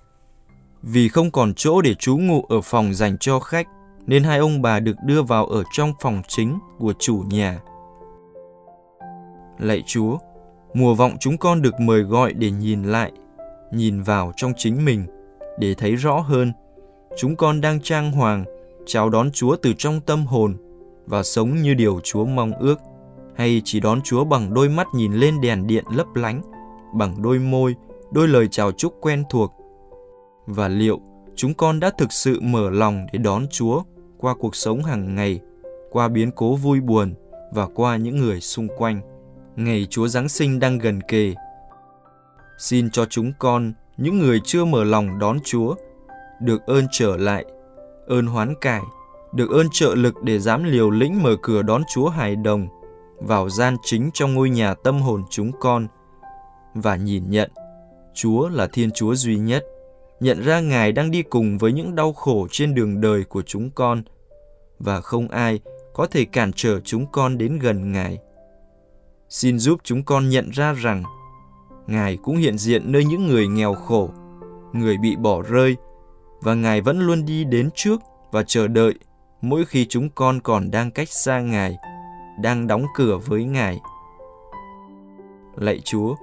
[0.82, 3.68] vì không còn chỗ để trú ngụ ở phòng dành cho khách
[4.06, 7.60] nên hai ông bà được đưa vào ở trong phòng chính của chủ nhà.
[9.60, 10.18] Lạy Chúa,
[10.74, 13.12] mùa vọng chúng con được mời gọi để nhìn lại,
[13.72, 15.06] nhìn vào trong chính mình
[15.60, 16.54] để thấy rõ hơn
[17.16, 18.46] chúng con đang trang hoàng,
[18.86, 20.58] chào đón Chúa từ trong tâm hồn
[21.06, 22.80] và sống như điều Chúa mong ước,
[23.36, 26.42] hay chỉ đón Chúa bằng đôi mắt nhìn lên đèn điện lấp lánh,
[26.94, 27.76] bằng đôi môi,
[28.12, 29.54] đôi lời chào chúc quen thuộc.
[30.46, 31.00] Và liệu
[31.36, 33.84] chúng con đã thực sự mở lòng để đón Chúa
[34.18, 35.40] qua cuộc sống hàng ngày,
[35.90, 37.14] qua biến cố vui buồn
[37.54, 39.02] và qua những người xung quanh.
[39.56, 41.34] Ngày Chúa Giáng sinh đang gần kề.
[42.58, 45.76] Xin cho chúng con, những người chưa mở lòng đón Chúa,
[46.42, 47.46] được ơn trở lại,
[48.08, 48.82] ơn hoán cải
[49.34, 52.68] được ơn trợ lực để dám liều lĩnh mở cửa đón Chúa hài đồng
[53.20, 55.88] vào gian chính trong ngôi nhà tâm hồn chúng con
[56.74, 57.52] và nhìn nhận
[58.14, 59.66] Chúa là Thiên Chúa duy nhất,
[60.20, 63.70] nhận ra Ngài đang đi cùng với những đau khổ trên đường đời của chúng
[63.70, 64.04] con
[64.80, 65.60] và không ai
[65.94, 68.20] có thể cản trở chúng con đến gần Ngài.
[69.30, 71.04] Xin giúp chúng con nhận ra rằng
[71.88, 74.10] Ngài cũng hiện diện nơi những người nghèo khổ,
[74.74, 75.76] người bị bỏ rơi
[76.42, 78.94] và Ngài vẫn luôn đi đến trước và chờ đợi
[79.42, 81.78] mỗi khi chúng con còn đang cách xa Ngài,
[82.42, 83.80] đang đóng cửa với Ngài.
[85.56, 86.16] Lạy Chúa,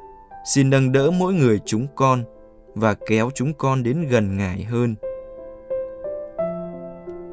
[0.44, 2.24] xin nâng đỡ mỗi người chúng con
[2.74, 4.94] và kéo chúng con đến gần Ngài hơn.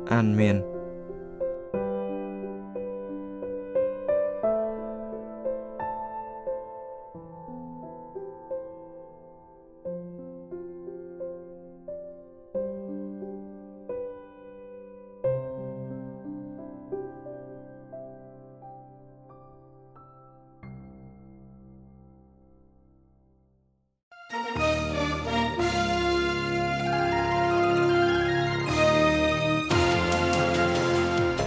[0.09, 0.70] Amen.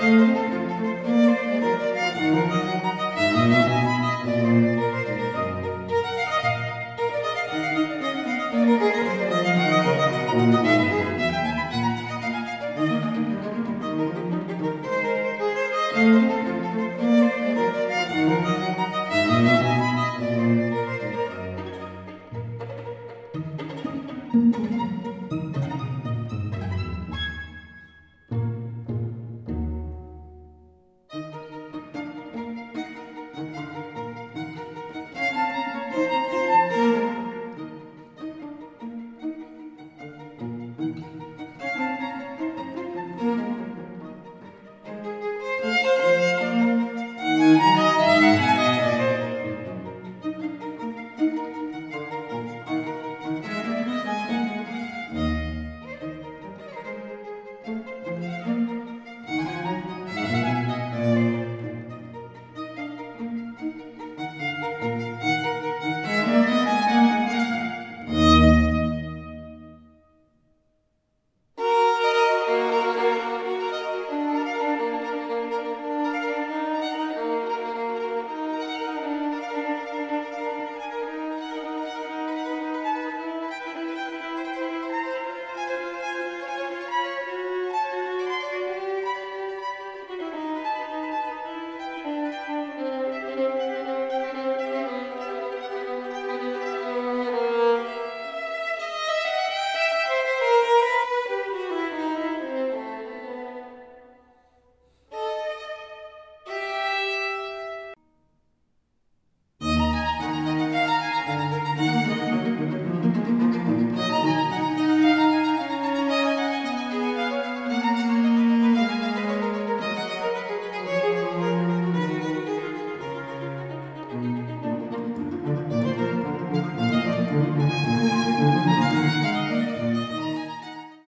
[0.00, 0.47] Música